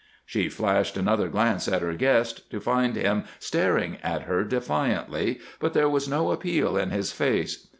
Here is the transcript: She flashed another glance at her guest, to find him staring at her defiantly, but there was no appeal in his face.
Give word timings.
She 0.25 0.49
flashed 0.49 0.97
another 0.97 1.27
glance 1.27 1.67
at 1.67 1.83
her 1.83 1.93
guest, 1.93 2.49
to 2.49 2.59
find 2.59 2.95
him 2.95 3.25
staring 3.37 3.99
at 4.01 4.23
her 4.23 4.43
defiantly, 4.43 5.37
but 5.59 5.73
there 5.75 5.87
was 5.89 6.09
no 6.09 6.31
appeal 6.31 6.75
in 6.75 6.89
his 6.89 7.11
face. 7.11 7.67